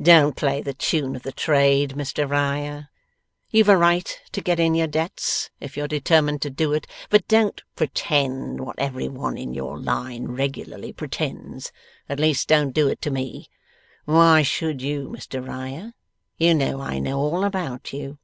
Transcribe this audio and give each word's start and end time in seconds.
'Don't 0.00 0.36
play 0.36 0.62
the 0.62 0.72
tune 0.72 1.14
of 1.14 1.22
the 1.22 1.30
trade, 1.32 1.90
Mr 1.96 2.26
Riah. 2.26 2.84
You've 3.50 3.68
a 3.68 3.76
right 3.76 4.18
to 4.32 4.40
get 4.40 4.58
in 4.58 4.74
your 4.74 4.86
debts, 4.86 5.50
if 5.60 5.76
you're 5.76 5.86
determined 5.86 6.40
to 6.40 6.48
do 6.48 6.72
it, 6.72 6.86
but 7.10 7.28
don't 7.28 7.62
pretend 7.74 8.58
what 8.62 8.78
every 8.78 9.06
one 9.10 9.36
in 9.36 9.52
your 9.52 9.78
line 9.78 10.28
regularly 10.28 10.94
pretends. 10.94 11.72
At 12.08 12.18
least, 12.18 12.48
don't 12.48 12.72
do 12.72 12.88
it 12.88 13.02
to 13.02 13.10
me. 13.10 13.50
Why 14.06 14.40
should 14.40 14.80
you, 14.80 15.10
Mr 15.10 15.46
Riah? 15.46 15.90
You 16.38 16.54
know 16.54 16.80
I 16.80 16.98
know 16.98 17.18
all 17.20 17.44
about 17.44 17.92
you. 17.92 18.16